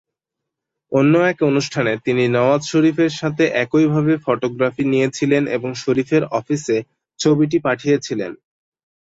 অন্য 0.91 1.13
এক 1.31 1.37
অনুষ্ঠানে 1.43 1.93
তিনি 2.05 2.23
নওয়াজ 2.27 2.61
শরীফের 2.67 3.11
সাথে 3.15 3.43
একইভাবে 3.63 4.13
ফটোগ্রাফি 4.25 4.83
নিয়েছিলেন 4.85 5.43
এবং 5.57 5.69
শরীফের 5.83 6.23
অফিসে 6.31 6.77
ছবিটি 7.19 7.57
পাঠিয়েছিলেন। 7.59 8.31